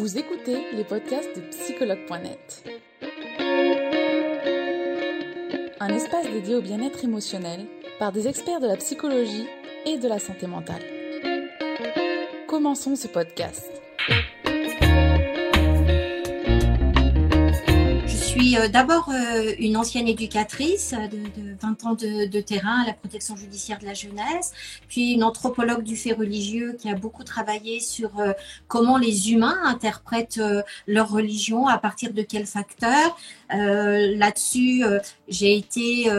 [0.00, 2.64] Vous écoutez les podcasts de psychologue.net.
[5.78, 7.66] Un espace dédié au bien-être émotionnel
[7.98, 9.44] par des experts de la psychologie
[9.84, 10.80] et de la santé mentale.
[12.48, 13.70] Commençons ce podcast.
[18.40, 23.36] suis euh, d'abord euh, une ancienne éducatrice de, 20 ans de, terrain à la protection
[23.36, 24.52] judiciaire de la jeunesse,
[24.88, 28.32] puis une anthropologue du fait religieux qui a beaucoup travaillé sur euh,
[28.68, 30.40] comment les humains interprètent
[30.86, 33.16] leur religion, à partir de quels facteurs.
[33.50, 34.84] Là-dessus,
[35.28, 36.10] j'ai été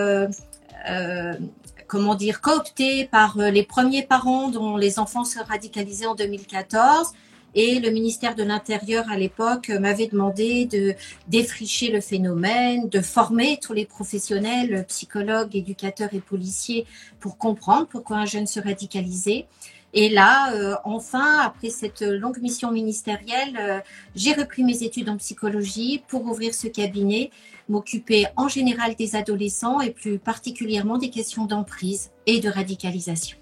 [1.88, 7.14] comment dire, cooptée par les premiers parents dont les enfants se radicalisaient en 2014.
[7.54, 10.94] Et le ministère de l'Intérieur à l'époque m'avait demandé de
[11.28, 16.86] défricher le phénomène, de former tous les professionnels, psychologues, éducateurs et policiers
[17.20, 19.48] pour comprendre pourquoi un jeune se radicalisait.
[19.94, 23.80] Et là, euh, enfin, après cette longue mission ministérielle, euh,
[24.16, 27.30] j'ai repris mes études en psychologie pour ouvrir ce cabinet,
[27.68, 33.41] m'occuper en général des adolescents et plus particulièrement des questions d'emprise et de radicalisation.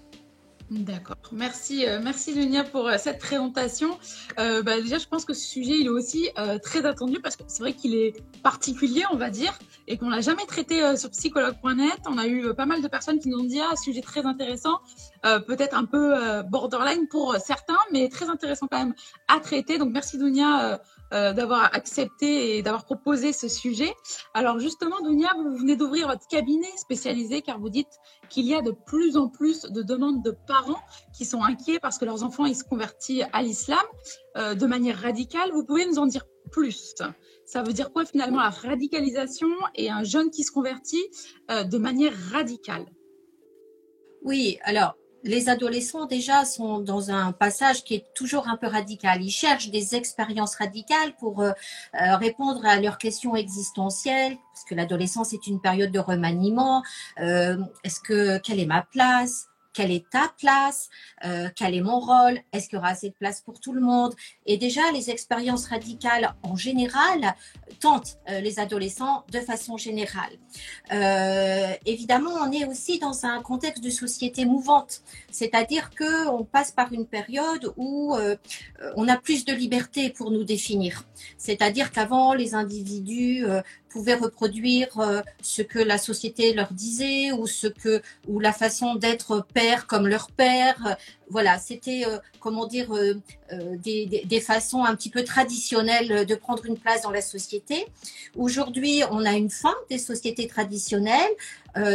[0.70, 1.16] D'accord.
[1.32, 3.98] Merci, euh, merci Dunia pour euh, cette présentation.
[4.38, 6.28] Euh, bah, déjà, je pense que ce sujet il est aussi
[6.62, 9.52] très attendu parce que c'est vrai qu'il est particulier, on va dire,
[9.88, 11.98] et qu'on l'a jamais traité sur psychologue.net.
[12.06, 14.78] On a eu pas mal de personnes qui nous ont dit ah, sujet très intéressant,
[15.22, 18.94] peut-être un peu borderline pour certains, mais très intéressant quand même
[19.28, 19.78] à traiter.
[19.78, 20.80] Donc merci Dunia
[21.12, 23.92] euh, d'avoir accepté et d'avoir proposé ce sujet.
[24.34, 27.90] Alors justement, Dunia, vous venez d'ouvrir votre cabinet spécialisé car vous dites
[28.28, 30.80] qu'il y a de plus en plus de demandes de parents
[31.12, 33.84] qui sont inquiets parce que leurs enfants ils se convertissent à l'islam
[34.36, 35.50] euh, de manière radicale.
[35.52, 36.94] Vous pouvez nous en dire plus?
[37.44, 41.04] Ça veut dire quoi finalement la radicalisation et un jeune qui se convertit
[41.50, 42.86] euh, de manière radicale?
[44.22, 49.22] Oui, alors les adolescents déjà sont dans un passage qui est toujours un peu radical.
[49.22, 51.52] Ils cherchent des expériences radicales pour euh,
[52.00, 56.82] euh, répondre à leurs questions existentielles, parce que l'adolescence est une période de remaniement.
[57.20, 59.49] Euh, est-ce que quelle est ma place?
[59.72, 60.88] Quelle est ta place,
[61.24, 63.80] euh, quel est mon rôle, est-ce qu'il y aura assez de place pour tout le
[63.80, 64.14] monde?
[64.46, 67.34] Et déjà, les expériences radicales en général
[67.78, 70.32] tentent euh, les adolescents de façon générale.
[70.92, 76.72] Euh, évidemment, on est aussi dans un contexte de société mouvante, c'est-à-dire que on passe
[76.72, 78.16] par une période où
[78.96, 81.04] on a plus de liberté pour nous définir.
[81.38, 83.44] C'est-à-dire qu'avant, les individus
[83.88, 84.88] pouvaient reproduire
[85.42, 89.46] ce que la société leur disait ou ce que ou la façon d'être
[89.86, 90.96] comme leur père
[91.30, 93.14] voilà, c'était, euh, comment dire, euh,
[93.52, 97.86] euh, des, des, façons un petit peu traditionnelles de prendre une place dans la société.
[98.36, 101.30] Aujourd'hui, on a une fin des sociétés traditionnelles.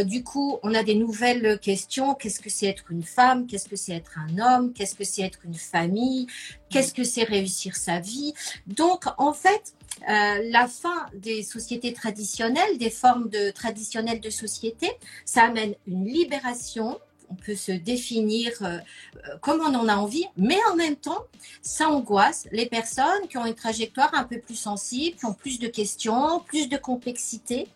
[0.05, 2.15] du coup, on a des nouvelles questions.
[2.15, 3.45] Qu'est-ce que c'est être une femme?
[3.45, 4.73] Qu'est-ce que c'est être un homme?
[4.73, 6.27] Qu'est-ce que c'est être une famille?
[6.69, 8.33] Qu'est-ce que c'est réussir sa vie?
[8.67, 9.73] Donc, en fait,
[10.07, 14.89] la fin des sociétés traditionnelles, des formes traditionnelles de société,
[15.25, 16.99] ça amène une libération
[17.29, 18.77] on peut se définir euh,
[19.15, 21.25] euh, comme on en a envie, mais en même temps,
[21.61, 25.59] ça angoisse les personnes qui ont une trajectoire un peu plus sensible, qui ont plus
[25.59, 27.67] de questions, plus de complexité,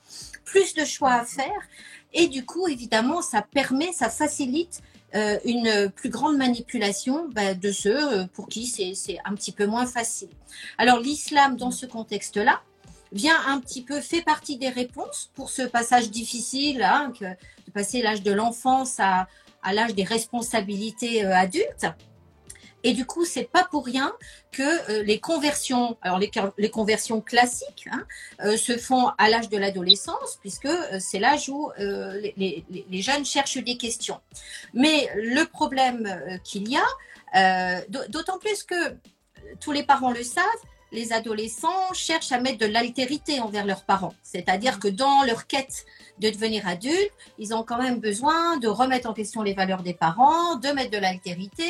[0.46, 1.62] plus de choix à faire.
[2.14, 4.82] Et du coup, évidemment, ça permet, ça facilite
[5.16, 9.86] euh, une plus grande manipulation bah, de ceux pour qui c'est un petit peu moins
[9.86, 10.30] facile.
[10.78, 12.62] Alors l'islam, dans ce contexte-là,
[13.12, 17.26] vient un petit peu, fait partie des réponses pour ce passage difficile, hein, que,
[17.80, 19.28] de passer l'âge de l'enfance à,
[19.72, 21.88] l'âge des responsabilités euh, adultes.
[22.84, 24.14] Et du coup, c'est pas pour rien
[24.52, 28.06] que euh, les conversions, alors les, conversions classiques, hein,
[28.42, 30.70] euh, se font à l'âge de l'adolescence, puisque
[31.00, 34.20] c'est l'âge où les, jeunes cherchent des questions.
[34.74, 38.96] Mais le problème qu'il y a, d'autant plus que
[39.60, 44.16] tous les parents le savent, les adolescents cherchent à mettre de l'altérité envers leurs parents.
[44.24, 45.86] C'est-à-dire que dans leur quête
[46.20, 49.94] de devenir adultes, ils ont quand même besoin de remettre en question les valeurs des
[49.94, 51.64] parents, de mettre de l'altérité.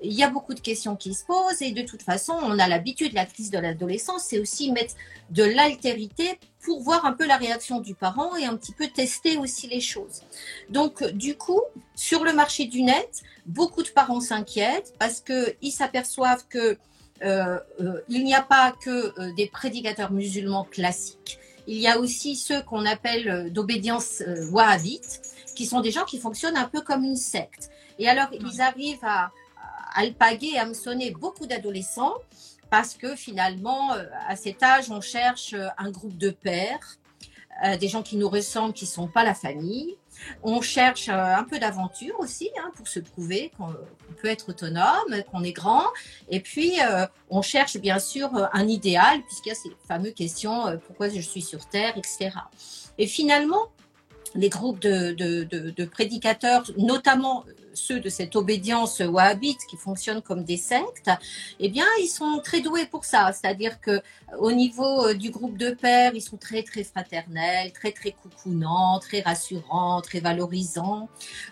[0.00, 2.68] Il y a beaucoup de questions qui se posent et de toute façon, on a
[2.68, 4.94] l'habitude, la crise de l'adolescence, c'est aussi mettre
[5.30, 9.36] de l'altérité pour voir un peu la réaction du parent et un petit peu tester
[9.36, 10.22] aussi les choses.
[10.70, 11.62] Donc, du coup,
[11.96, 16.78] sur le marché du net, beaucoup de parents s'inquiètent parce qu'ils s'aperçoivent que
[17.22, 21.38] euh, euh, il n'y a pas que euh, des prédicateurs musulmans classiques.
[21.68, 25.20] Il y a aussi ceux qu'on appelle d'obédience wahhabite,
[25.54, 27.70] qui sont des gens qui fonctionnent un peu comme une secte.
[27.98, 29.30] Et alors, ils arrivent à,
[29.94, 32.14] alpaguer, à sonner beaucoup d'adolescents
[32.70, 33.92] parce que finalement,
[34.26, 36.98] à cet âge, on cherche un groupe de pères,
[37.64, 39.96] euh, des gens qui nous ressemblent, qui ne sont pas la famille.
[40.42, 43.74] On cherche euh, un peu d'aventure aussi hein, pour se prouver qu'on
[44.20, 45.84] peut être autonome, qu'on est grand.
[46.28, 46.74] Et puis,
[47.30, 51.42] on cherche bien sûr un idéal, puisqu'il y a ces fameuses questions pourquoi je suis
[51.42, 52.30] sur Terre, etc.
[52.98, 53.70] Et finalement,
[54.34, 57.44] les groupes de, de prédicateurs, notamment
[57.78, 61.10] ceux de cette obédience wahhabite qui fonctionne comme des sectes,
[61.60, 63.32] eh bien, ils sont très doués pour ça.
[63.32, 64.02] C'est-à-dire que
[64.38, 68.98] au niveau euh, du groupe de pères, ils sont très très fraternels, très très coucounants,
[68.98, 71.08] très rassurants, très valorisants.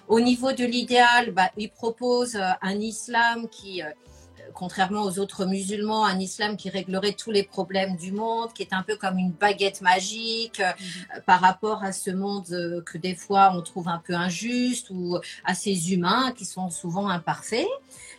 [0.08, 3.87] Au niveau de l'idéal, bah, ils proposent euh, un islam qui euh,
[4.56, 8.72] contrairement aux autres musulmans, un islam qui réglerait tous les problèmes du monde, qui est
[8.72, 11.22] un peu comme une baguette magique euh, mhm.
[11.26, 15.18] par rapport à ce monde euh, que des fois on trouve un peu injuste ou
[15.44, 17.68] à ces humains qui sont souvent imparfaits.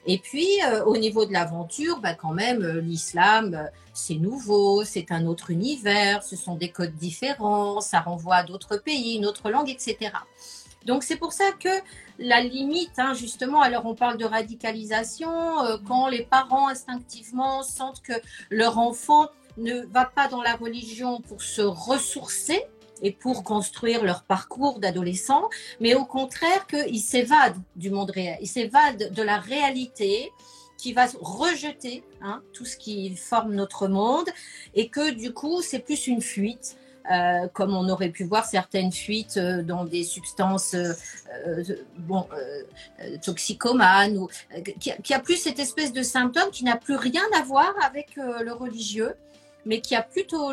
[0.06, 5.26] Et puis euh, au niveau de l'aventure, bah, quand même l'islam c'est nouveau, c'est un
[5.26, 9.70] autre univers, ce sont des codes différents, ça renvoie à d'autres pays, une autre langue,
[9.70, 10.12] etc.
[10.88, 11.70] Donc c'est pour ça que
[12.18, 18.02] la limite, hein, justement, alors on parle de radicalisation, euh, quand les parents instinctivement sentent
[18.02, 18.14] que
[18.50, 22.64] leur enfant ne va pas dans la religion pour se ressourcer
[23.02, 25.50] et pour construire leur parcours d'adolescent,
[25.80, 30.32] mais au contraire qu'ils s'évadent du monde réel, ils s'évadent de la réalité
[30.78, 34.30] qui va rejeter hein, tout ce qui forme notre monde
[34.74, 36.78] et que du coup c'est plus une fuite
[37.12, 41.64] euh, comme on aurait pu voir certaines fuites euh, dans des substances euh,
[42.00, 42.28] bon,
[43.24, 44.28] toxicomanes, ou,
[44.80, 48.52] qui, a plus cette espèce de symptôme qui n'a plus rien à voir avec le
[48.52, 49.14] religieux,
[49.66, 50.52] mais qui a plutôt,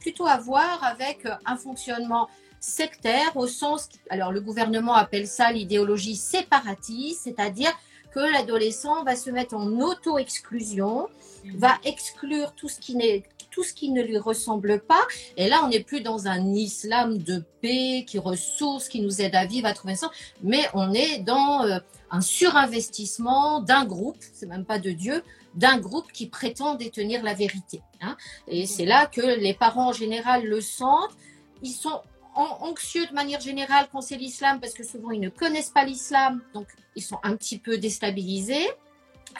[0.00, 2.28] plutôt à voir avec un fonctionnement
[2.60, 7.72] sectaire au sens, alors le gouvernement appelle ça l'idéologie séparatiste, c'est-à-dire
[8.12, 11.08] que l'adolescent va se mettre en auto-exclusion,
[11.56, 15.00] va exclure tout ce qui n'est tout ce qui ne lui ressemble pas.
[15.36, 19.34] Et là, on n'est plus dans un islam de paix qui ressource, qui nous aide
[19.34, 20.10] à vivre, à trouver ça,
[20.42, 21.78] mais on est dans euh,
[22.10, 25.22] un surinvestissement d'un groupe, c'est même pas de Dieu,
[25.54, 27.82] d'un groupe qui prétend détenir la vérité.
[28.00, 28.16] Hein.
[28.46, 31.16] Et c'est là que les parents en général le sentent.
[31.62, 32.02] Ils sont
[32.38, 36.42] anxieux de manière générale quand c'est l'islam parce que souvent ils ne connaissent pas l'islam,
[36.54, 38.68] donc ils sont un petit peu déstabilisés.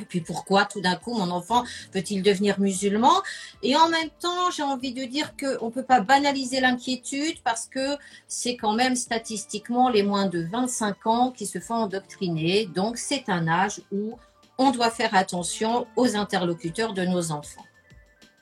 [0.00, 3.22] Et puis pourquoi tout d'un coup mon enfant peut-il devenir musulman?
[3.62, 7.66] Et en même temps, j'ai envie de dire qu'on ne peut pas banaliser l'inquiétude parce
[7.66, 7.96] que
[8.26, 12.66] c'est quand même statistiquement les moins de 25 ans qui se font endoctriner.
[12.66, 14.16] Donc c'est un âge où
[14.58, 17.64] on doit faire attention aux interlocuteurs de nos enfants.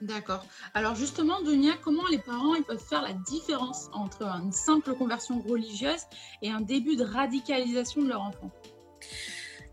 [0.02, 0.44] D'accord.
[0.74, 5.40] Alors justement, Dunia, comment les parents ils peuvent faire la différence entre une simple conversion
[5.40, 6.02] religieuse
[6.42, 8.50] et un début de radicalisation de leur enfant?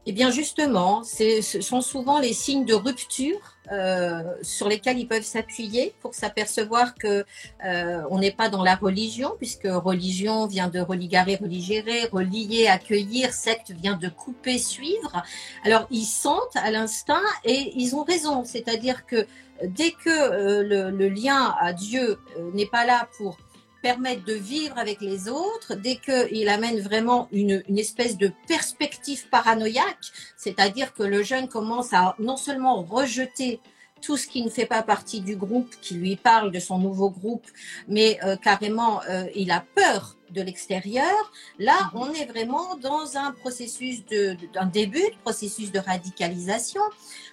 [0.06, 3.40] Eh bien justement, ce sont souvent les signes de rupture
[3.72, 7.24] euh, sur lesquels ils peuvent s'appuyer pour s'apercevoir que
[7.66, 13.34] euh, on n'est pas dans la religion, puisque religion vient de religarer, religérer, relier, accueillir,
[13.34, 15.24] secte vient de couper, suivre.
[15.64, 19.26] Alors ils sentent à l'instinct et ils ont raison, c'est-à-dire que
[19.68, 22.18] dès que euh, le, lien à Dieu
[22.54, 23.38] n'est pas là pour
[23.82, 30.12] permettre de vivre avec les autres, dès qu'il amène vraiment une, espèce de perspective paranoïaque,
[30.38, 33.60] c'est-à-dire que le jeune commence à non seulement rejeter
[34.04, 37.10] tout ce qui ne fait pas partie du groupe, qui lui parle de son nouveau
[37.10, 37.46] groupe,
[37.88, 41.32] mais euh, carrément, euh, il a peur de l'extérieur.
[41.58, 42.02] Là, mhm.
[42.02, 46.82] on est vraiment dans un processus de, d'un début de processus de radicalisation.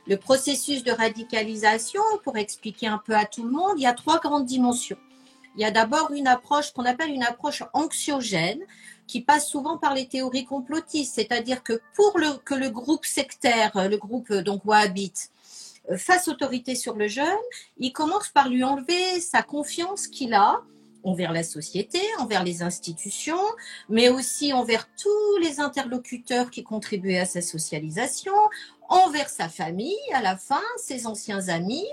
[0.07, 3.93] Le processus de radicalisation, pour expliquer un peu à tout le monde, il y a
[3.93, 4.99] trois grandes dimensions
[5.57, 8.61] il y a d'abord une approche qu'on appelle une approche anxiogène
[9.07, 13.73] qui passe souvent par les théories complotistes, c'est-à-dire que pour le, que le groupe sectaire,
[13.89, 15.40] le groupe donc wahhabite, euh,
[15.97, 17.27] fasse autorité sur le jeune,
[17.79, 20.61] il commence par lui enlever sa confiance qu'il a
[21.03, 23.41] envers la société, envers les institutions,
[23.89, 28.35] mais aussi envers tous les interlocuteurs qui contribuaient à sa socialisation,
[28.89, 31.87] envers sa famille à la fin, ses anciens amis,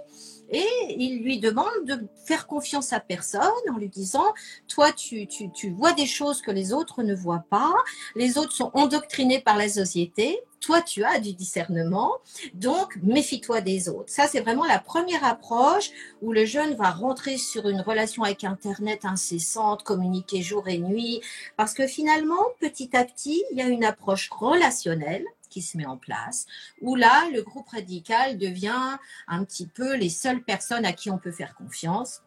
[0.49, 4.33] et il lui demande de faire confiance à personne en lui disant,
[4.67, 7.73] toi, tu, tu, tu vois des choses que les autres ne voient pas,
[8.15, 12.13] les autres sont endoctrinés par la société, toi, tu as du discernement,
[12.53, 14.11] donc méfie-toi des autres.
[14.11, 18.43] Ça, c'est vraiment la première approche où le jeune va rentrer sur une relation avec
[18.43, 21.21] Internet incessante, communiquer jour et nuit,
[21.57, 25.25] parce que finalement, petit à petit, il y a une approche relationnelle
[25.57, 26.45] qui se met en place,
[26.81, 28.97] où là, le groupe radical devient
[29.27, 32.21] un petit peu les seules personnes à qui on peut faire confiance.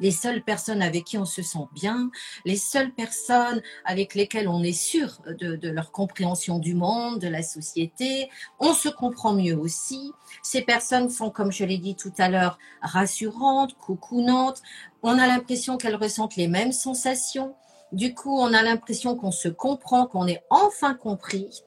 [0.00, 2.10] les seules personnes avec qui on se sent bien,
[2.44, 7.42] les seules personnes avec lesquelles on est sûr de, leur compréhension du monde, de la
[7.42, 8.28] société.
[8.58, 10.10] On se comprend mieux aussi.
[10.42, 14.62] Ces personnes sont, comme je l'ai dit tout à l'heure, rassurantes, coucounantes.
[15.02, 17.54] On a l'impression qu'elles ressentent les mêmes sensations.
[17.92, 21.62] Du coup, on a l'impression qu'on se comprend, qu'on est enfin compris.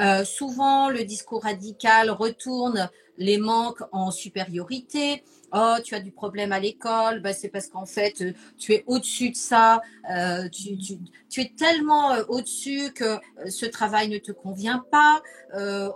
[0.00, 5.24] Euh, souvent, le discours radical retourne les manques en supériorité.
[5.54, 8.84] Oh, tu as du problème à l'école, ben, c'est parce qu'en fait, euh, tu es
[8.86, 14.84] au-dessus de ça, euh, tu, tu, es tellement au-dessus que ce travail ne te convient
[14.90, 15.22] pas.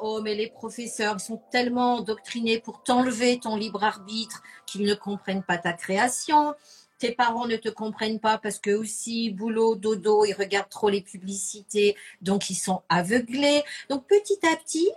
[0.02, 5.42] oh, mais les professeurs sont tellement doctrinés pour t'enlever ton libre arbitre qu'ils ne comprennent
[5.42, 6.54] pas ta création
[6.99, 11.03] tes parents ne te comprennent pas parce que aussi boulot, dodo, ils regardent trop les
[11.03, 13.62] publicités, donc ils sont aveuglés.
[13.91, 14.91] Donc petit à petit,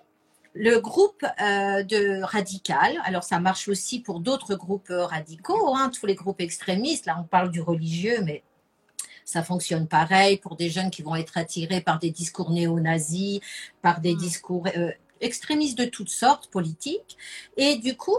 [0.53, 6.05] le groupe euh, de radical, alors ça marche aussi pour d'autres groupes radicaux, hein, tous
[6.05, 8.43] les groupes extrémistes, là on parle du religieux, mais
[9.25, 13.41] ça fonctionne pareil pour des jeunes qui vont être attirés par des discours néo-nazis,
[13.81, 14.17] par des mmh.
[14.17, 17.17] discours euh, extrémistes de toutes sortes politiques.
[17.57, 18.17] Et du coup,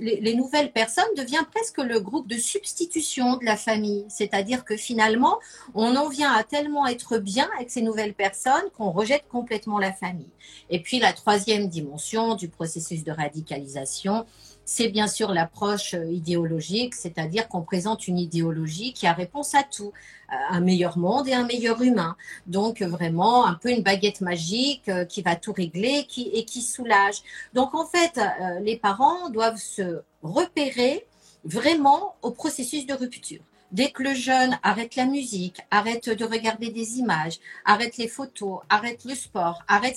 [0.00, 4.04] les, nouvelles personnes deviennent presque le groupe de substitution de la famille.
[4.08, 5.38] C'est-à-dire que finalement,
[5.74, 9.92] on en vient à tellement être bien avec ces nouvelles personnes qu'on rejette complètement la
[9.92, 10.30] famille.
[10.70, 14.26] Et puis la troisième dimension du processus de radicalisation,
[14.66, 19.62] c'est bien sûr l'approche euh, idéologique, c'est-à-dire qu'on présente une idéologie qui a réponse à
[19.62, 19.92] tout,
[20.32, 22.16] euh, un meilleur monde et un meilleur humain.
[22.48, 27.22] Donc vraiment un peu une baguette magique euh, qui va tout régler et qui soulage.
[27.54, 28.20] Donc en fait,
[28.60, 31.06] les parents doivent se repérer
[31.44, 33.42] vraiment au processus de rupture.
[33.70, 38.60] Dès que le jeune arrête la musique, arrête de regarder des images, arrête les photos,
[38.68, 39.96] arrête le sport, arrête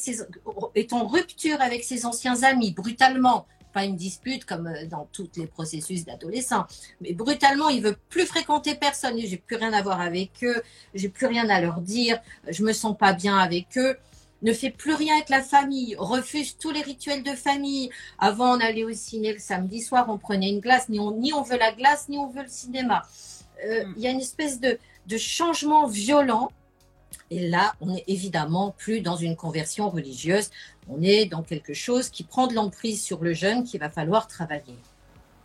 [0.76, 5.30] est en rupture avec ses anciens amis brutalement, pas une dispute comme euh, dans tous
[5.36, 6.66] les processus d'adolescents.
[7.02, 9.18] Mais brutalement, il veut plus fréquenter personne.
[9.20, 10.62] J'ai plus rien à voir avec eux.
[10.94, 12.20] J'ai plus rien à leur dire.
[12.48, 13.98] Je me sens pas bien avec eux.
[14.42, 15.96] Ne fait plus rien avec la famille.
[15.98, 17.90] Refuse tous les rituels de famille.
[18.18, 20.88] Avant, on allait au ciné le samedi soir, on prenait une glace.
[20.90, 23.04] Ni on, ni on veut la glace, ni on veut le cinéma.
[23.66, 23.94] Euh, mm.
[23.98, 26.52] Il y a une espèce de, de changement violent
[27.32, 30.50] et là, on n'est évidemment plus dans une conversion religieuse,
[30.90, 34.28] on est dans quelque chose qui prend de l'emprise sur le jeune qu'il va falloir
[34.28, 34.76] travailler.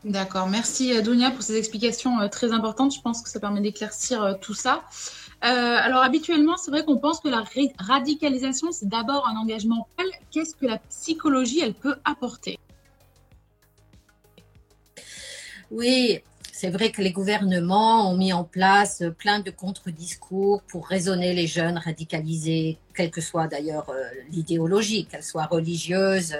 [0.04, 2.94] D'accord, merci euh, Dunia pour ces explications euh, très importantes.
[2.94, 4.84] Je pense que ça permet d'éclaircir euh, tout ça.
[5.40, 7.42] alors habituellement, c'est vrai qu'on pense que la
[7.78, 9.88] radicalisation, c'est d'abord un engagement.
[10.30, 12.58] Qu'est-ce que la psychologie, elle peut apporter
[15.70, 16.20] Oui,
[16.64, 21.46] c'est vrai que les gouvernements ont mis en place plein de contre-discours pour raisonner les
[21.46, 26.34] jeunes radicalisés, quelle que soit d'ailleurs euh, l'idéologie, qu'elle soit religieuse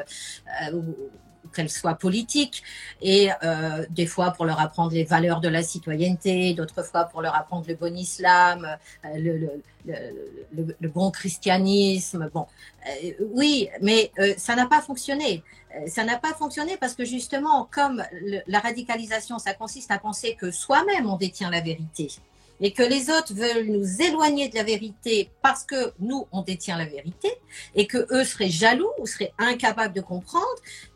[1.54, 2.62] euh, ou qu'elle soit politique,
[3.00, 7.22] et euh, des fois pour leur apprendre les valeurs de la citoyenneté, d'autres fois pour
[7.22, 8.66] leur apprendre le bon islam,
[9.14, 9.50] le,
[9.86, 12.30] le, bon christianisme.
[12.32, 12.46] Bon,
[13.32, 15.42] oui, mais ça n'a pas fonctionné.
[15.74, 18.02] Euh, ça n'a pas fonctionné parce que justement, comme
[18.46, 22.08] la radicalisation, ça consiste à penser que soi-même on détient la vérité
[22.60, 26.78] et que les autres veulent nous éloigner de la vérité parce que nous on détient
[26.78, 27.30] la vérité
[27.74, 30.44] et que eux seraient jaloux ou seraient incapables de comprendre,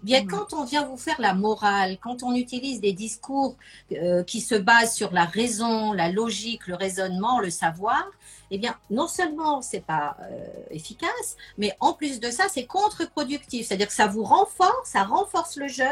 [0.03, 0.29] bien mmh.
[0.29, 3.57] quand on vient vous faire la morale, quand on utilise des discours
[3.93, 8.05] euh, qui se basent sur la raison, la logique, le raisonnement, le savoir,
[8.51, 13.67] eh bien, non seulement c'est pas euh, efficace, mais en plus de ça, c'est contre-productif.
[13.67, 15.87] C'est-à-dire que ça vous renforce, ça renforce le jeune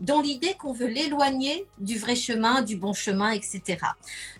[0.00, 3.78] dans l'idée qu'on veut l'éloigner du vrai chemin, du bon chemin, etc.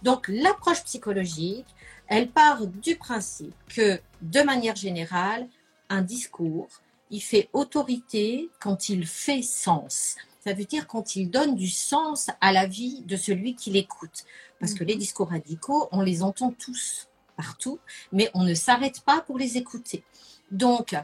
[0.03, 1.67] Donc, l'approche psychologique,
[2.09, 5.49] elle part du principe que, de manière générale,
[5.89, 6.69] un discours,
[7.11, 10.17] il fait autorité quand il fait sens.
[10.41, 14.25] Ça veut dire quand il donne du sens à la vie de celui qui l'écoute.
[14.61, 17.79] Parce que les discours radicaux, on les entend tous partout,
[18.13, 20.05] mais on ne s'arrête pas pour les écouter.
[20.51, 20.95] Donc,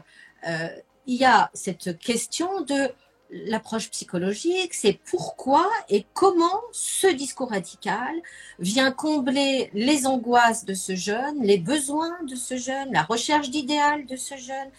[0.47, 0.67] euh,
[1.07, 2.91] il y a cette question de
[3.31, 8.13] l'approche psychologique, c'est pourquoi et comment ce discours radical
[8.59, 14.05] vient combler les angoisses de ce jeune, les besoins de ce jeune, la recherche d'idéal
[14.05, 14.69] de ce jeune.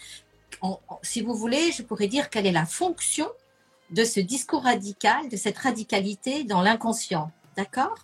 [1.02, 3.26] si vous voulez, je pourrais dire quelle est la fonction
[3.90, 7.30] de ce discours radical, de cette radicalité dans l'inconscient.
[7.56, 7.94] D'accord?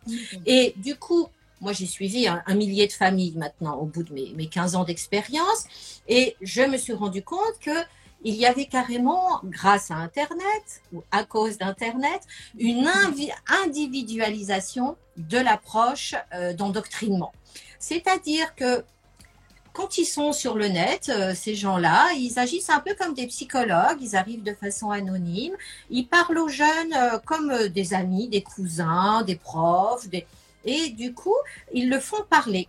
[0.45, 1.29] Et du coup,
[1.61, 4.85] moi, j'ai suivi un, millier de familles maintenant au bout de mes, mes 15 ans
[4.85, 5.65] d'expérience
[6.07, 7.71] et je me suis rendu compte que
[8.25, 12.21] il y avait carrément, grâce à Internet ou à cause d'Internet,
[12.59, 12.91] une
[13.65, 17.33] individualisation de l'approche euh, d'endoctrinement.
[17.79, 18.85] C'est-à-dire que
[19.73, 23.29] quand ils sont sur le net, euh, ces gens-là, ils agissent un peu comme des
[23.29, 25.55] psychologues, ils arrivent de façon anonyme,
[25.89, 30.09] ils parlent aux jeunes euh, comme des amis, des cousins, des profs,
[30.65, 31.37] et du coup,
[31.73, 32.67] ils le font parler.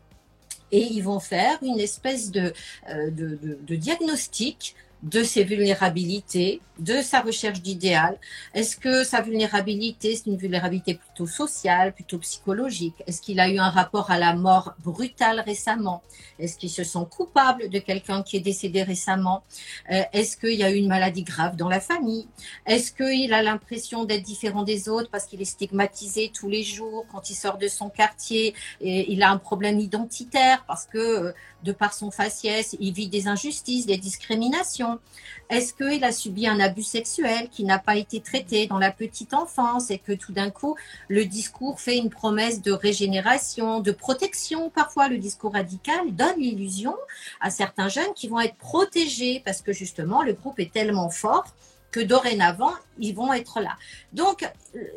[0.72, 2.54] Et ils vont faire une espèce de,
[2.88, 8.18] de diagnostic de ses vulnérabilités, de sa recherche d'idéal.
[8.54, 12.96] Est-ce que sa vulnérabilité, c'est une vulnérabilité plutôt sociale, plutôt psychologique?
[13.06, 16.02] Est-ce qu'il a eu un rapport à la mort brutale récemment?
[16.38, 19.44] Est-ce qu'il se sent coupable de quelqu'un qui est décédé récemment?
[19.92, 22.28] Euh, Est-ce qu'il y a eu une maladie grave dans la famille?
[22.66, 27.06] Est-ce qu'il a l'impression d'être différent des autres parce qu'il est stigmatisé tous les jours
[27.12, 31.32] quand il sort de son quartier et il a un problème identitaire parce que euh,
[31.64, 34.89] de par son faciès, il vit des injustices, des discriminations?
[35.50, 39.34] Est-ce qu'il a subi un abus sexuel qui n'a pas été traité dans la petite
[39.34, 40.76] enfance et que tout d'un coup,
[41.08, 46.96] le discours fait une promesse de régénération, de protection Parfois, le discours radical donne l'illusion
[47.42, 51.46] à certains jeunes qui vont être protégés parce que justement, le groupe est tellement fort
[51.92, 53.76] que dorénavant, ils vont être là.
[54.14, 54.48] Donc,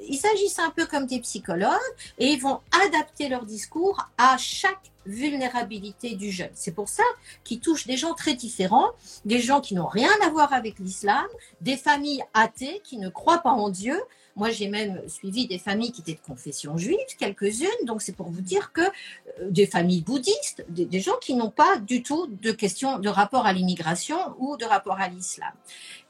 [0.09, 1.79] ils s'agissent un peu comme des psychologues
[2.19, 6.51] et ils vont adapter leur discours à chaque vulnérabilité du jeune.
[6.55, 7.03] C'est pour ça
[7.45, 8.91] qu'ils touchent des gens très différents,
[9.25, 11.27] des gens qui n'ont rien à voir avec l'islam,
[11.61, 14.01] des familles athées qui ne croient pas en Dieu.
[14.35, 17.85] Moi, j'ai même suivi des familles qui étaient de confession juive, quelques-unes.
[17.85, 21.77] Donc, c'est pour vous dire que euh, des familles bouddhistes, des, gens qui n'ont pas
[21.77, 25.53] du tout de question de rapport à l'immigration ou de rapport à l'islam.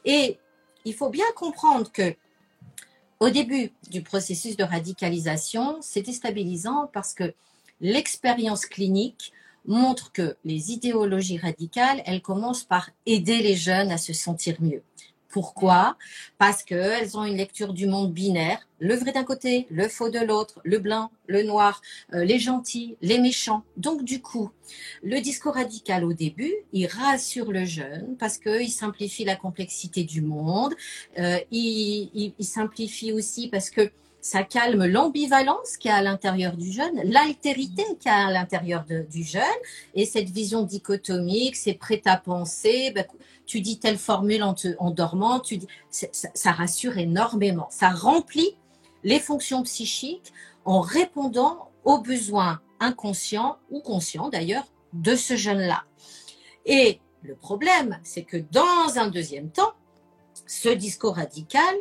[0.05, 0.37] Et
[0.85, 2.15] il faut bien comprendre que
[3.19, 7.33] au début du processus de radicalisation, c'est déstabilisant parce que
[7.83, 9.33] l'expérience clinique
[9.65, 14.81] montre que les idéologies radicales, elles commencent par aider les jeunes à se sentir mieux.
[15.29, 15.97] Pourquoi?
[16.37, 20.19] Parce qu'elles ont une lecture du monde binaire, le vrai d'un côté, le faux de
[20.19, 21.81] l'autre, le blanc, le noir,
[22.13, 23.63] euh, les gentils, les méchants.
[23.75, 24.51] Donc du coup,
[25.01, 30.21] le discours radical au début, il rassure le jeune parce qu'il simplifie la complexité du
[30.21, 30.75] monde,
[31.17, 33.91] euh, il, il simplifie aussi parce que
[34.23, 38.31] ça calme l'ambivalence qu'il y a à l'intérieur du jeune, l'altérité qu'il y a à
[38.31, 39.43] l'intérieur du jeune,
[39.95, 43.05] et cette vision dichotomique, c'est prêt à penser, ben,
[43.45, 48.55] tu dis telle formule en, en dormant, tu dis, ça, rassure énormément, ça remplit
[49.03, 50.31] les fonctions psychiques
[50.63, 55.83] en répondant aux besoins inconscients ou conscients d'ailleurs de ce jeune-là.
[56.65, 59.73] Et le problème, c'est que dans un deuxième temps,
[60.45, 61.75] ce discours radical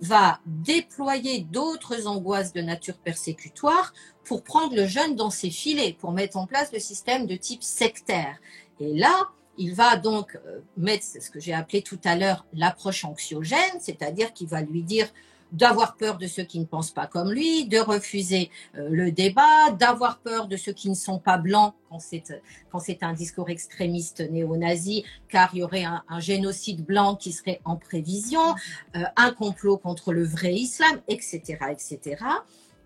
[0.00, 3.92] va déployer d'autres angoisses de nature persécutoire
[4.24, 7.62] pour prendre le jeune dans ses filets, pour mettre en place le système de type
[7.62, 8.36] sectaire.
[8.80, 13.04] Et là, il va donc euh, mettre ce que j'ai appelé tout à l'heure l'approche
[13.04, 15.08] anxiogène, c'est-à-dire qu'il va lui dire
[15.52, 19.70] d'avoir peur de ceux qui ne pensent pas comme lui, de refuser euh, le débat,
[19.78, 22.24] d'avoir peur de ceux qui ne sont pas blancs quand c'est
[22.70, 27.60] quand c'est un discours extrémiste néo-nazi, car il y aurait un, génocide blanc qui serait
[27.64, 28.54] en prévision,
[28.96, 32.16] euh, un complot contre le vrai islam, etc., etc.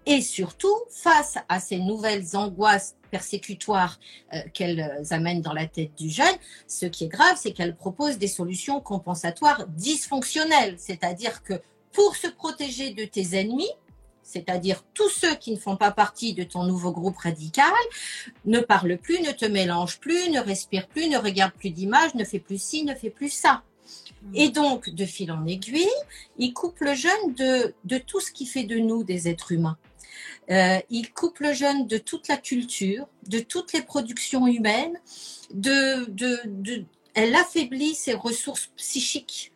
[0.07, 4.01] Et surtout, face à ces nouvelles angoisses persécutoires
[4.33, 6.35] euh, qu'elles amènent dans la tête du jeune,
[6.67, 11.55] ce qui est grave, c'est qu'elles proposent des solutions compensatoires dysfonctionnelles, c'est-à-dire que
[11.93, 13.71] pour se protéger de tes ennemis,
[14.23, 17.73] c'est-à-dire tous ceux qui ne font pas partie de ton nouveau groupe radical,
[18.45, 22.25] ne parle plus, ne te mélange plus, ne respire plus, ne regarde plus d'images, ne
[22.25, 23.63] fait plus ci, ne fait plus ça.
[24.35, 25.89] Et donc, de fil en aiguille,
[26.39, 29.79] il coupe le jeune de, de tout ce qui fait de nous des êtres humains.
[30.51, 34.99] Euh, il coupe le jeune de toute la culture, de toutes les productions humaines,
[35.53, 39.50] de, de, de elle affaiblit ses ressources psychiques.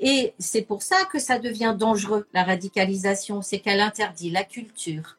[0.00, 5.18] Et c'est pour ça que ça devient dangereux, la radicalisation, c'est qu'elle interdit la culture,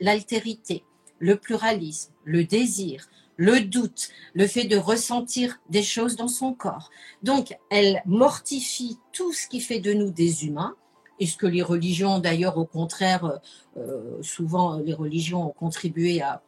[0.00, 0.84] l'altérité,
[1.18, 6.90] le pluralisme, le désir, le doute, le fait de ressentir des choses dans son corps.
[7.22, 10.76] Donc, elle mortifie tout ce qui fait de nous des humains,
[11.20, 13.40] et ce que les religions, d'ailleurs, au contraire,
[13.76, 16.42] euh, souvent les religions ont contribué à,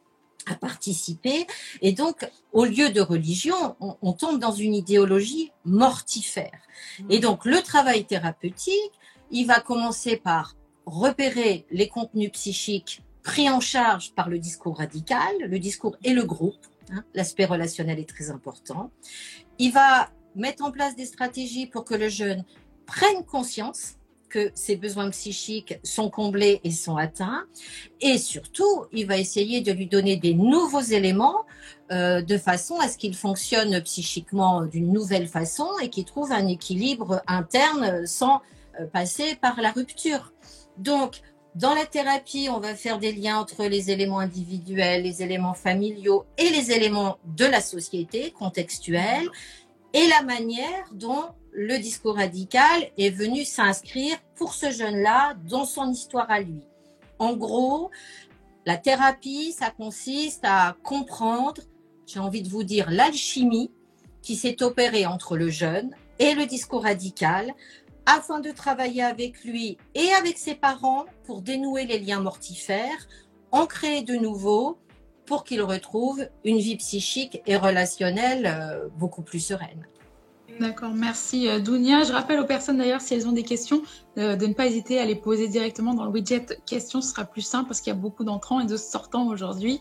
[0.47, 1.47] à participer.
[1.81, 6.61] Et donc, au lieu de religion, on, tombe dans une idéologie mortifère.
[7.09, 8.93] Et donc, le travail thérapeutique,
[9.31, 15.33] il va commencer par repérer les contenus psychiques pris en charge par le discours radical,
[15.41, 16.67] le discours et le groupe.
[16.91, 18.91] Hein, L'aspect relationnel est très important.
[19.59, 22.45] Il va mettre en place des stratégies pour que le jeune
[22.87, 23.95] prenne conscience
[24.33, 27.45] que ses besoins psychiques sont comblés et sont atteints.
[28.01, 31.45] Et surtout, il va essayer de lui donner des nouveaux éléments
[31.91, 36.47] euh, de façon à ce qu'il fonctionne psychiquement d'une nouvelle façon et qu'il trouve un
[36.47, 38.41] équilibre interne sans
[38.81, 40.33] euh, passer par la rupture.
[40.79, 41.21] Donc,
[41.55, 46.25] Dans la thérapie, on va faire des liens entre les éléments individuels, les éléments familiaux
[46.39, 49.29] et les éléments de la société contextuelle
[49.93, 55.91] et la manière dont le discours radical est venu s'inscrire pour ce jeune-là dans son
[55.91, 56.63] histoire à lui.
[57.19, 57.91] En gros,
[58.65, 61.63] la thérapie, ça consiste à comprendre,
[62.07, 63.71] j'ai envie de vous dire, l'alchimie
[64.23, 67.55] qui s'est opérée entre le jeune et le discours radical
[68.07, 73.09] afin de travailler avec lui et avec ses parents pour dénouer les liens mortifères,
[73.51, 74.79] en créer de nouveaux
[75.27, 79.87] pour qu'il retrouve une vie psychique et relationnelle euh, beaucoup plus sereine.
[80.61, 82.05] D'accord, merci euh, Dounia.
[82.05, 83.83] Je rappelle aux personnes d'ailleurs, si elles ont des questions,
[84.19, 87.01] euh, de ne pas hésiter à les poser directement dans le widget questions.
[87.01, 89.81] Ce sera plus simple parce qu'il y a beaucoup d'entrants et de sortants aujourd'hui.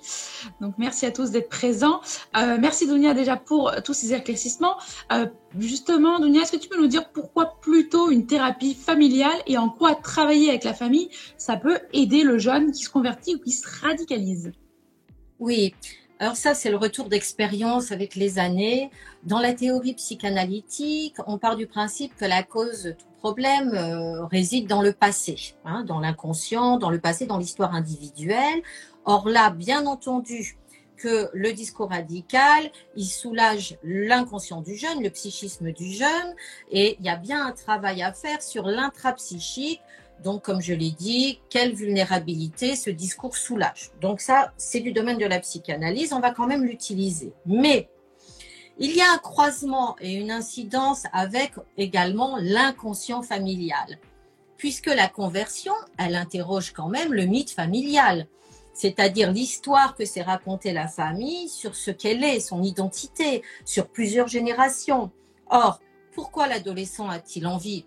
[0.62, 2.01] Donc merci à tous d'être présents.
[2.38, 4.77] Euh, merci Dounia déjà pour tous ces éclaircissements.
[5.57, 9.69] justement, Dounia, est-ce que tu peux nous dire pourquoi plutôt une thérapie familiale et en
[9.69, 13.51] quoi travailler avec la famille, ça peut aider le jeune qui se convertit ou qui
[13.51, 14.51] se radicalise?
[15.39, 15.73] Oui,
[16.21, 18.91] alors ça, c'est le retour d'expérience avec les années.
[19.23, 24.23] Dans la théorie psychanalytique, on part du principe que la cause de tout problème euh,
[24.27, 28.62] réside dans le passé, hein, dans l'inconscient, dans le passé, dans l'histoire individuelle.
[29.03, 30.60] Or là, bien entendu,
[30.95, 36.36] que le discours radical, il soulage l'inconscient du jeune, le psychisme du jeune,
[36.69, 39.81] et il y a bien un travail à faire sur l'intrapsychique
[40.24, 43.91] donc, comme je l'ai dit, quelle vulnérabilité ce discours soulage.
[44.02, 47.34] Donc ça, c'est du domaine de la psychanalyse, on va quand même l'utiliser.
[47.45, 47.89] Mais
[48.78, 54.00] il y a un croisement et une incidence avec également l'inconscient familial,
[54.58, 58.28] puisque la conversion, elle interroge quand même le mythe familial,
[58.74, 64.28] c'est-à-dire l'histoire que s'est racontée la famille sur ce qu'elle est, son identité, sur plusieurs
[64.28, 65.12] générations.
[65.50, 65.80] Or,
[66.13, 67.86] pourquoi l'adolescent a-t-il envie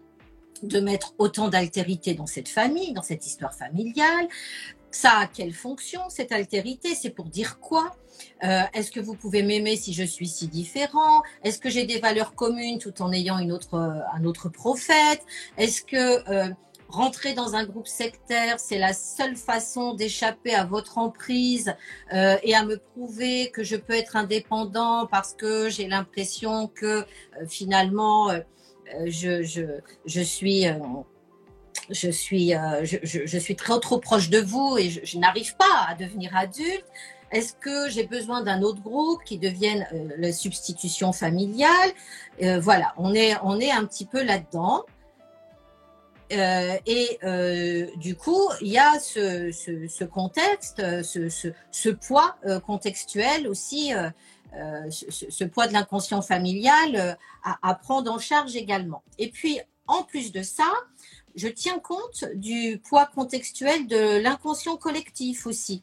[0.68, 4.28] de mettre autant d'altérité dans cette famille, dans cette histoire familiale.
[4.90, 6.94] Ça a quelle fonction cette altérité?
[6.94, 7.96] C'est pour dire quoi?
[8.44, 11.22] Euh, Est-ce que vous pouvez m'aimer si je suis si différent?
[11.42, 15.22] Est-ce que j'ai des valeurs communes tout en ayant une autre, un autre prophète?
[15.58, 16.48] Est-ce que euh,
[16.88, 21.74] rentrer dans un groupe sectaire, c'est la seule façon d'échapper à votre emprise
[22.12, 27.04] euh, et à me prouver que je peux être indépendant parce que j'ai l'impression que
[27.48, 28.40] finalement euh,
[28.94, 29.06] euh,
[30.06, 30.78] je suis, euh,
[31.90, 36.84] je, suis trop, proche de vous et je, n'arrive pas à devenir adulte.
[37.30, 39.86] Est-ce que j'ai besoin d'un autre groupe qui devienne
[40.18, 41.90] la substitution familiale?
[42.60, 44.84] Voilà, on est, un petit peu là-dedans.
[46.30, 47.18] et
[47.96, 53.92] du coup, il y a ce, contexte, ce poids contextuel aussi
[54.56, 57.14] euh, ce, poids de l'inconscient familial euh,
[57.62, 59.02] à, prendre en charge également.
[59.18, 60.70] Et puis, en plus de ça,
[61.34, 65.82] je tiens compte du poids contextuel de l'inconscient collectif aussi.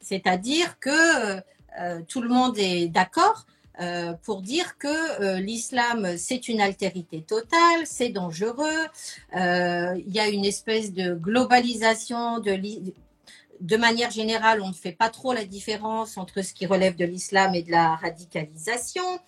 [0.00, 1.40] C'est-à-dire que
[1.80, 3.46] euh, tout le monde est d'accord
[4.22, 8.86] pour dire que l'islam, c'est une altérité totale, c'est dangereux.
[9.34, 12.52] Il y a une espèce de globalisation de
[13.62, 17.04] de manière générale, on ne fait pas trop la différence entre ce qui relève de
[17.04, 19.20] l'islam et de la radicalisation.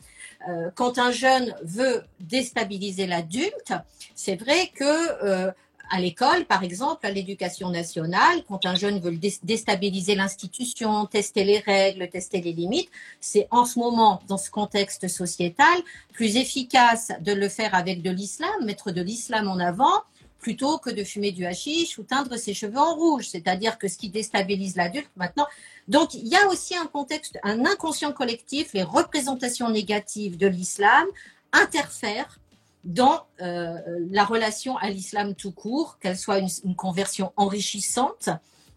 [0.49, 3.73] Euh, quand un jeune veut déstabiliser l'adulte,
[4.17, 5.53] c'est vrai que euh,
[5.89, 11.61] à l'école, par exemple, à l'éducation nationale, quand un jeune veut déstabiliser l'institution, tester les
[11.61, 15.79] règles, tester les limites, c'est en ce moment, dans ce contexte sociétal,
[16.13, 20.03] plus efficace de le faire avec de l'islam, mettre de l'islam en avant,
[20.45, 23.27] plutôt que de fumer du hashish ou teindre ses cheveux en rouge.
[23.31, 25.47] C'est-à-dire que ce qui déstabilise l'adulte maintenant.
[25.89, 31.07] Donc, il y a aussi un contexte, un inconscient collectif, les représentations négatives de l'islam
[31.53, 32.39] interfèrent
[32.85, 33.79] dans euh,
[34.11, 38.29] la relation à l'islam tout court, qu'elle soit une, conversion enrichissante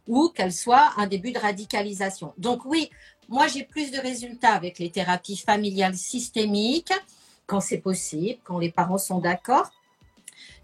[0.08, 2.34] ou qu'elle soit un début de radicalisation.
[2.38, 2.90] Donc oui,
[3.28, 6.94] moi j'ai plus de résultats avec les thérapies familiales systémiques
[7.46, 9.70] quand c'est possible, quand les parents sont d'accord,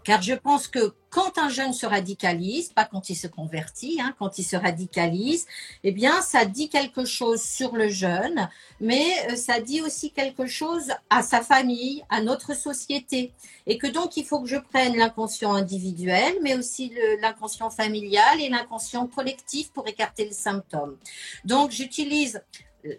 [0.04, 4.14] car je pense que quand un jeune se radicalise, pas quand il se convertit, hein,
[4.18, 5.46] quand il se radicalise,
[5.82, 8.48] eh bien, ça dit quelque chose sur le jeune,
[8.80, 13.32] mais euh, ça dit aussi quelque chose à sa famille, à notre société.
[13.66, 18.48] Et que donc, il faut que je prenne l'inconscient individuel, mais aussi l'inconscient familial et
[18.48, 20.96] l'inconscient collectif pour écarter les symptômes.
[21.44, 22.42] Donc, j'utilise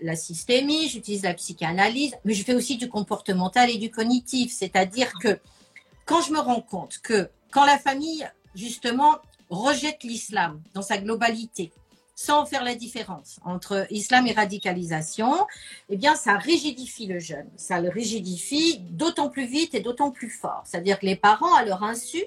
[0.01, 5.11] la systémie, j'utilise la psychanalyse, mais je fais aussi du comportemental et du cognitif, c'est-à-dire
[5.21, 5.39] que
[6.05, 9.15] quand je me rends compte que quand la famille, justement,
[9.49, 11.71] rejette l'islam dans sa globalité,
[12.15, 15.45] sans faire la différence entre islam et radicalisation,
[15.89, 17.49] eh bien, ça rigidifie le jeune.
[17.57, 20.63] Ça le rigidifie d'autant plus vite et d'autant plus fort.
[20.65, 22.23] C'est-à-dire que les parents, à leur insu,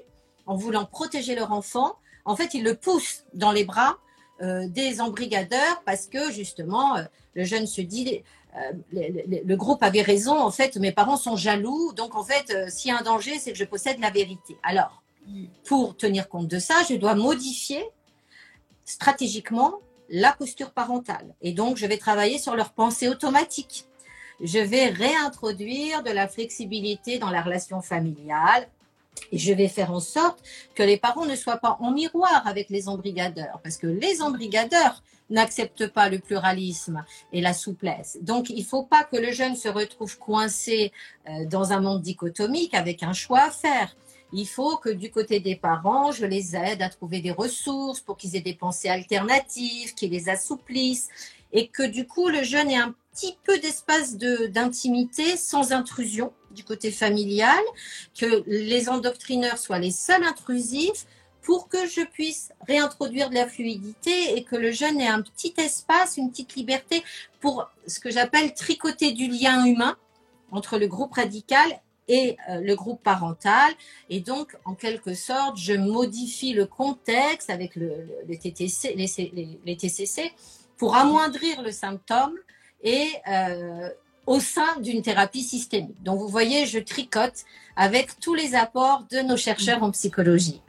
[0.46, 3.98] en voulant protéger leur enfant, en fait, il le pousse dans les bras
[4.40, 6.96] des embrigadeurs parce que justement,
[7.34, 8.22] le jeune se dit,
[8.92, 12.94] le, groupe avait raison, en fait, mes parents sont jaloux, donc en fait, s'il y
[12.94, 14.56] a un danger, c'est que je possède la vérité.
[14.62, 15.02] Alors,
[15.64, 17.84] pour tenir compte de ça, je dois modifier
[18.84, 21.34] stratégiquement la posture parentale.
[21.42, 23.84] Et donc, je vais travailler sur leur pensée automatique.
[24.40, 28.68] Je vais réintroduire de la flexibilité dans la relation familiale.
[29.33, 30.42] Et je vais faire en sorte
[30.74, 35.02] que les parents ne soient pas en miroir avec les embrigadeurs, parce que les embrigadeurs
[35.31, 38.18] n'acceptent pas le pluralisme et la souplesse.
[38.22, 40.92] Donc, il ne faut pas que le jeune se retrouve coincé
[41.28, 43.94] euh, dans un monde dichotomique avec un choix à faire.
[44.33, 48.16] Il faut que du côté des parents, je les aide à trouver des ressources pour
[48.16, 51.09] qu'ils aient des pensées alternatives, qu'ils les assouplissent
[51.52, 56.62] et que du coup le jeune ait un petit peu d'espace d'intimité sans intrusion du
[56.62, 57.62] côté familial,
[58.18, 61.07] que les endoctrineurs soient les seuls intrusifs
[61.42, 65.54] pour que je puisse réintroduire de la fluidité et que le jeune ait un petit
[65.57, 67.02] espace, une petite liberté
[67.40, 69.96] pour ce que j'appelle tricoter du lien humain
[70.52, 73.72] entre le groupe radical et euh, le groupe parental.
[74.11, 80.33] Et donc, en quelque sorte, je modifie le contexte avec le, TTC, les, TCC
[80.76, 82.35] pour amoindrir le symptôme
[82.82, 83.88] et euh,
[84.26, 86.02] au sein d'une thérapie systémique.
[86.02, 87.44] Donc, vous voyez, je tricote
[87.76, 90.60] avec tous les apports de nos chercheurs en psychologie.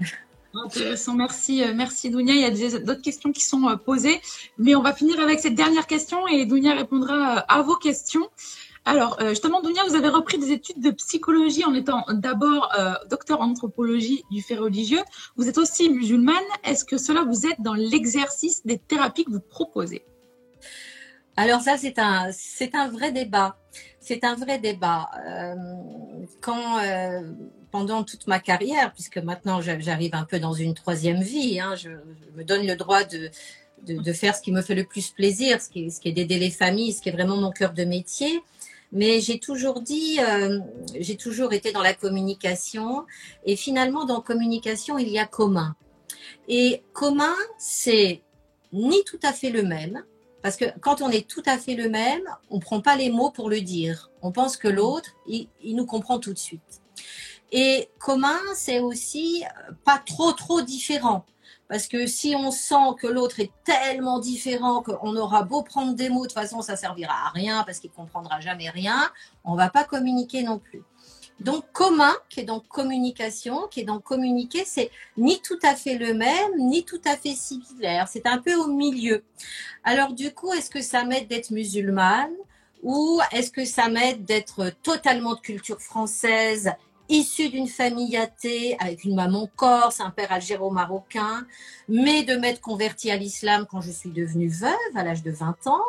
[0.54, 2.34] Intéressant, merci, euh, merci Dounia.
[2.34, 4.19] Il y a d'autres questions qui sont posées,
[4.58, 8.28] mais on va finir avec cette dernière question et Dounia répondra à vos questions.
[8.86, 12.93] Alors, euh, justement, Dunia, vous avez repris des études de psychologie en étant d'abord euh,
[13.10, 15.02] docteur en anthropologie du fait religieux.
[15.36, 16.36] Vous êtes aussi musulmane.
[16.63, 20.04] Est-ce que cela vous aide dans l'exercice des thérapies que vous proposez?
[21.38, 23.58] Alors ça, c'est un, c'est un vrai débat.
[24.00, 25.10] C'est un vrai débat.
[25.26, 25.56] Euh,
[26.42, 26.80] quand
[27.72, 31.89] pendant toute ma carrière, puisque maintenant j'arrive un peu dans une troisième vie, hein, je,
[32.36, 33.30] me donne le droit de,
[33.86, 36.39] de, faire ce qui me fait le plus plaisir, ce qui, ce qui est d'aider
[36.39, 38.42] les familles, ce qui est vraiment mon cœur de métier.
[38.92, 40.60] Mais j'ai toujours dit, euh,
[41.00, 43.06] j'ai toujours été dans la communication.
[43.46, 45.76] Et finalement, dans communication, il y a commun.
[46.48, 48.24] Et commun, c'est
[48.74, 50.04] ni tout à fait le même,
[50.41, 53.32] parce que quand on est tout à fait le même, on prend pas les mots
[53.32, 54.10] pour le dire.
[54.21, 56.82] On pense que l'autre, il, nous comprend tout de suite.
[57.52, 59.43] Et commun, c'est aussi
[59.84, 61.25] pas trop trop différent.
[61.67, 66.10] Parce que si on sent que l'autre est tellement différent qu'on aura beau prendre des
[66.10, 69.12] mots, de toute façon, ça servira à rien parce qu'il comprendra jamais rien,
[69.43, 70.84] on va pas communiquer non plus.
[71.39, 75.97] Donc, commun, qui est donc communication, qui est donc communiquer, c'est ni tout à fait
[75.97, 78.08] le même, ni tout à fait similaire.
[78.10, 79.23] C'est un peu au milieu.
[79.84, 82.34] Alors, du coup, est-ce que ça m'aide d'être musulmane
[82.84, 86.71] ou est-ce que ça m'aide d'être totalement de culture française
[87.10, 91.45] issue d'une famille athée, avec une maman corse, un père algéro-marocain,
[91.88, 95.67] mais de m'être convertie à l'islam quand je suis devenue veuve à l'âge de 20
[95.67, 95.82] ans.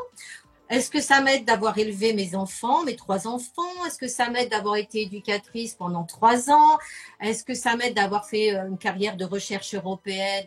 [0.71, 3.85] Est-ce que ça m'aide d'avoir élevé mes enfants, mes trois enfants?
[3.87, 6.79] Est-ce que ça m'aide d'avoir été éducatrice pendant trois ans?
[7.21, 10.47] Est-ce que ça m'aide d'avoir fait euh, une carrière de recherche européenne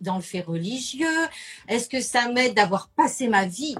[0.00, 1.28] dans le fait religieux?
[1.68, 3.76] Est-ce que ça m'aide d'avoir passé ma vie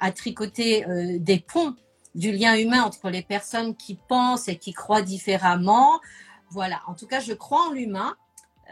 [0.00, 1.76] à tricoter euh, des ponts
[2.16, 6.00] du lien humain entre les personnes qui pensent et qui croient différemment?
[6.50, 8.16] Voilà, en tout cas, je crois en l'humain.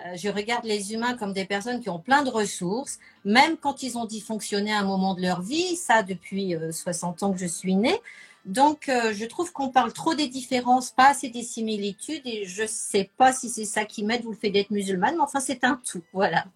[0.06, 3.82] Euh, je regarde les humains comme des personnes qui ont plein de ressources, même quand
[3.82, 7.38] ils ont dysfonctionné à un moment de leur vie, ça depuis 60 euh, ans que
[7.38, 7.98] je suis née.
[8.44, 12.62] Donc, euh, je trouve qu'on parle trop des différences, pas assez des similitudes, et je
[12.62, 15.40] ne sais pas si c'est ça qui m'aide ou le fait d'être musulmane, mais enfin,
[15.40, 16.02] c'est un tout.
[16.12, 16.46] Voilà.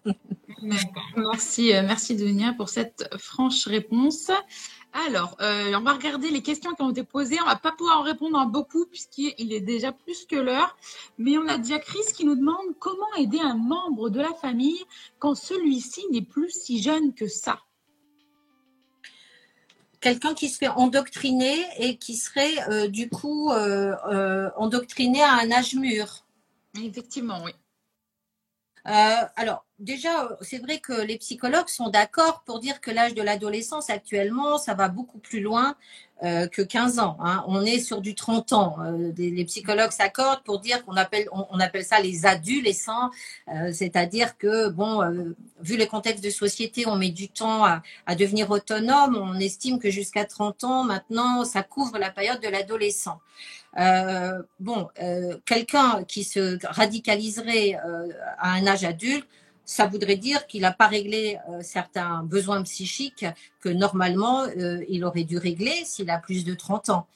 [1.17, 4.31] Merci, merci Dunia pour cette franche réponse.
[4.93, 7.37] Alors, euh, on va regarder les questions qui ont été posées.
[7.41, 10.77] On va pas pouvoir en répondre à beaucoup puisqu'il est déjà plus que l'heure.
[11.17, 14.79] Mais on a déjà Chris qui nous demande comment aider un membre de la famille
[15.17, 17.59] quand celui-ci n'est plus si jeune que ça.
[19.99, 25.51] Quelqu'un qui se fait endoctriner et qui serait euh, du coup euh, endoctriné à un
[25.51, 26.23] âge mûr.
[26.79, 27.51] Effectivement, oui.
[28.83, 33.21] alors, déjà, euh, c'est vrai que les psychologues sont d'accord pour dire que l'âge de
[33.21, 35.75] l'adolescence actuellement, ça va beaucoup plus loin
[36.23, 37.17] euh, que 15 ans.
[37.19, 37.43] Hein.
[37.47, 38.77] On est sur du 30 ans.
[38.81, 43.11] Euh, les psychologues s'accordent pour dire qu'on appelle, on, appelle ça les adolescents,
[43.71, 45.01] c'est-à-dire que, bon,
[45.59, 49.17] vu les contextes de société, on met du temps à, à devenir autonome.
[49.17, 53.19] On estime que jusqu'à 30 ans, maintenant, ça couvre la période de l'adolescent.
[54.59, 54.87] bon,
[55.45, 57.77] quelqu'un qui se radicaliserait
[58.37, 59.27] à un âge adulte,
[59.65, 63.25] ça voudrait dire qu'il n'a pas réglé euh, certains besoins psychiques
[63.61, 67.07] que normalement euh, il aurait dû régler s'il a plus de 30 ans.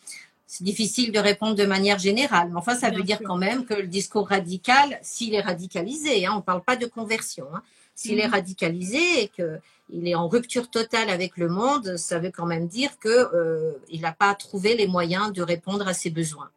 [0.46, 2.50] c'est difficile de répondre de manière générale.
[2.50, 6.32] Mais enfin, ça veut dire quand même que le discours radical, s'il est radicalisé, hein,
[6.34, 7.62] on ne parle pas de conversion, hein,
[7.96, 8.34] s'il est mhm.
[8.34, 12.98] radicalisé et qu'il est en rupture totale avec le monde, ça veut quand même dire
[13.00, 16.50] qu'il euh, n'a pas trouvé les moyens de répondre à ses besoins.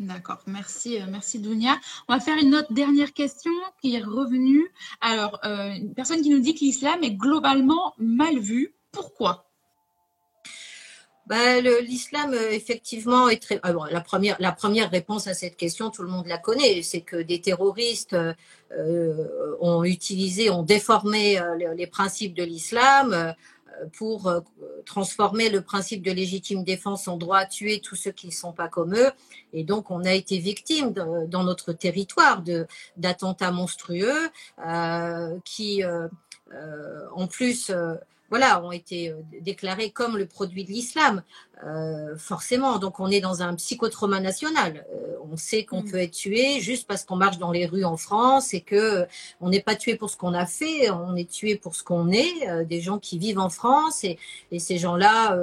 [0.00, 1.78] D'accord, merci, euh, merci Dounia.
[2.08, 3.50] On va faire une autre dernière question
[3.82, 4.66] qui est revenue.
[5.02, 8.74] Alors, euh, une personne qui nous dit que l'islam est globalement mal vu.
[8.92, 9.44] Pourquoi?
[11.26, 13.60] Bah, L'islam, euh, effectivement, est très.
[13.62, 17.42] Ah la, première, réponse à cette question, tout le monde la connaît, c'est que des
[17.42, 18.16] terroristes
[19.60, 21.38] ont utilisé, ont déformé
[21.76, 23.34] les, principes de l'islam
[23.92, 24.32] pour
[24.84, 28.52] transformer le principe de légitime défense en droit à tuer tous ceux qui ne sont
[28.52, 29.10] pas comme eux.
[29.52, 32.42] Et donc, on a été victime dans notre territoire
[32.96, 34.30] d'attentats monstrueux
[35.44, 35.82] qui,
[37.14, 37.72] en plus,
[38.30, 41.22] voilà, ont été euh, déclarés comme le produit de l'islam,
[41.66, 42.78] euh, forcément.
[42.78, 44.86] Donc on est dans un psychotrauma national.
[44.94, 45.90] Euh, on sait qu'on mm.
[45.90, 49.06] peut être tué juste parce qu'on marche dans les rues en France et que
[49.40, 52.10] on n'est pas tué pour ce qu'on a fait, on est tué pour ce qu'on
[52.10, 52.64] est.
[52.66, 54.18] des gens qui vivent en France et,
[54.58, 55.36] ces gens-là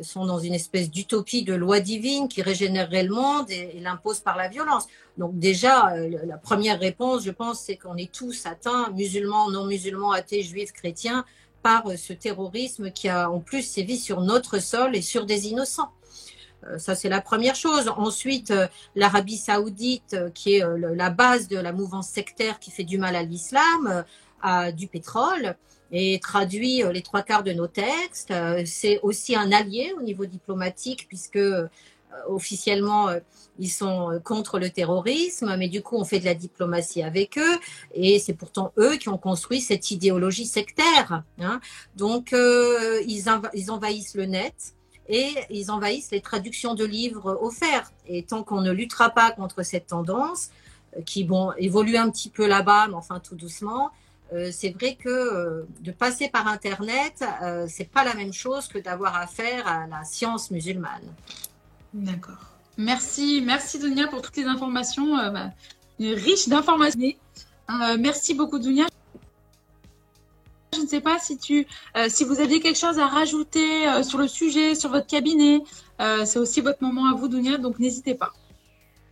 [0.00, 4.20] sont dans une espèce d'utopie de loi divine qui régénérerait le monde et, et l'impose
[4.20, 4.86] par la violence.
[5.16, 10.12] Donc déjà, la première réponse, je pense, c'est qu'on est tous atteints, musulmans, non musulmans,
[10.12, 11.24] athées, juifs, chrétiens,
[11.62, 15.48] par euh, ce terrorisme qui a en plus sévi sur notre sol et sur des
[15.48, 15.90] innocents.
[16.64, 17.90] Euh, ça, c'est la première chose.
[17.96, 22.98] Ensuite, euh, l'Arabie saoudite, qui est la base de la mouvance sectaire qui fait du
[22.98, 24.04] mal à l'islam,
[24.42, 25.56] a du pétrole
[25.90, 28.32] et traduit les trois quarts de nos textes.
[28.66, 31.38] C'est aussi un allié au niveau diplomatique, puisque
[32.28, 33.08] officiellement,
[33.58, 37.38] ils sont euh, contre le terrorisme, mais du coup, on fait de la diplomatie avec
[37.38, 37.58] eux,
[37.92, 41.22] et c'est pourtant eux qui ont construit cette idéologie sectaire.
[41.40, 41.60] Hein.
[41.96, 44.74] Donc, euh, ils, ils envahissent le net
[45.08, 47.92] et ils envahissent les traductions de livres offerts.
[48.06, 50.50] Et tant qu'on ne luttera pas contre cette tendance,
[50.96, 53.90] euh, qui bon évolue un petit peu là-bas, mais enfin tout doucement,
[54.52, 57.24] c'est vrai que de passer par Internet,
[57.66, 61.14] c'est pas la même chose que d'avoir affaire à la science musulmane.
[61.94, 62.58] D'accord.
[62.76, 65.50] Merci, merci Dunia pour toutes les informations, euh, bah,
[65.98, 67.00] riches d'informations.
[67.00, 68.86] Euh, merci beaucoup Dunia.
[70.74, 74.18] Je ne sais pas si tu, euh, si vous aviez quelque chose à rajouter sur
[74.18, 75.60] le sujet, sur votre cabinet.
[76.24, 78.32] c'est aussi votre moment à vous Dunia, donc n'hésitez pas.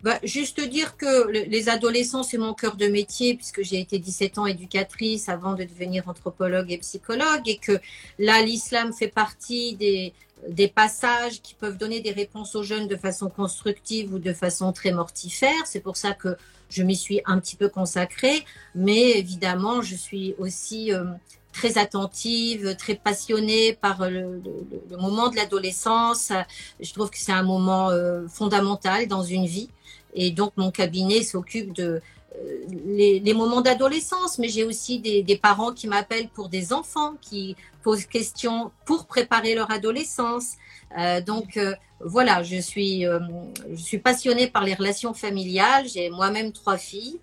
[0.02, 4.38] Bah, juste dire que les adolescents, c'est mon cœur de métier, puisque j'ai été 17
[4.38, 7.80] ans éducatrice avant de devenir anthropologue et psychologue, et que
[8.20, 10.12] là, l'islam fait partie des,
[10.48, 14.72] des passages qui peuvent donner des réponses aux jeunes de façon constructive ou de façon
[14.72, 15.66] très mortifère.
[15.66, 16.36] C'est pour ça que
[16.68, 21.04] je m'y suis un petit peu consacrée, mais évidemment, je suis aussi euh,
[21.52, 24.42] très attentive, très passionnée par le,
[24.90, 26.32] moment de l'adolescence.
[26.80, 29.70] Je trouve que c'est un moment euh, fondamental dans une vie.
[30.14, 32.00] Et donc, mon cabinet s'occupe de,
[32.44, 37.56] euh, les, moments d'adolescence, mais j'ai aussi des, parents qui m'appellent pour des enfants qui
[37.82, 40.54] posent questions pour préparer leur adolescence.
[40.98, 45.86] Euh, donc euh, voilà, je suis, je suis passionnée par les relations familiales.
[45.88, 47.18] J'ai moi-même trois filles.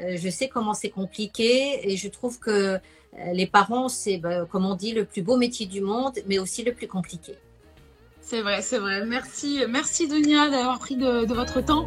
[0.00, 2.78] je sais comment c'est compliqué et je trouve que
[3.32, 6.62] les parents, c'est, ben, comme on dit, le plus beau métier du monde, mais aussi
[6.62, 7.34] le plus compliqué.
[8.20, 9.04] C'est vrai, c'est vrai.
[9.06, 11.86] Merci, merci Dunia d'avoir pris de votre temps.